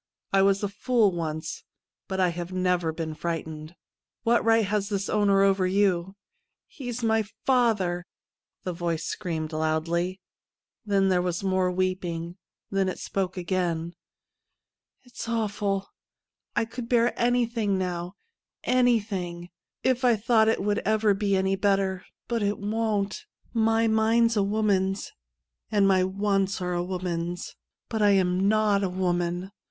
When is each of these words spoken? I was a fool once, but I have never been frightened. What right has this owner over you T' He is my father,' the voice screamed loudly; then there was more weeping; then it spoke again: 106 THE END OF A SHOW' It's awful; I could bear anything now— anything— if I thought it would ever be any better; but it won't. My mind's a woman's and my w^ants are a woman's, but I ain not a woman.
I 0.33 0.41
was 0.41 0.63
a 0.63 0.67
fool 0.67 1.11
once, 1.11 1.63
but 2.07 2.19
I 2.19 2.29
have 2.29 2.51
never 2.51 2.91
been 2.91 3.13
frightened. 3.13 3.75
What 4.23 4.43
right 4.43 4.65
has 4.65 4.89
this 4.89 5.09
owner 5.09 5.43
over 5.43 5.67
you 5.67 6.15
T' 6.15 6.15
He 6.75 6.89
is 6.89 7.03
my 7.03 7.23
father,' 7.45 8.07
the 8.63 8.73
voice 8.73 9.03
screamed 9.05 9.53
loudly; 9.53 10.19
then 10.83 11.09
there 11.09 11.21
was 11.21 11.43
more 11.43 11.69
weeping; 11.69 12.37
then 12.71 12.89
it 12.89 12.97
spoke 12.97 13.37
again: 13.37 13.93
106 15.03 15.23
THE 15.23 15.31
END 15.31 15.37
OF 15.37 15.37
A 15.37 15.37
SHOW' 15.43 15.43
It's 15.43 15.43
awful; 15.53 15.87
I 16.55 16.65
could 16.65 16.89
bear 16.89 17.13
anything 17.21 17.77
now— 17.77 18.15
anything— 18.63 19.51
if 19.83 20.03
I 20.03 20.15
thought 20.15 20.47
it 20.49 20.63
would 20.63 20.79
ever 20.79 21.13
be 21.13 21.35
any 21.35 21.55
better; 21.55 22.03
but 22.27 22.41
it 22.41 22.57
won't. 22.57 23.27
My 23.53 23.87
mind's 23.87 24.35
a 24.35 24.41
woman's 24.41 25.11
and 25.71 25.87
my 25.87 26.01
w^ants 26.01 26.59
are 26.59 26.73
a 26.73 26.81
woman's, 26.83 27.55
but 27.87 28.01
I 28.01 28.13
ain 28.17 28.47
not 28.47 28.83
a 28.83 28.89
woman. 28.89 29.51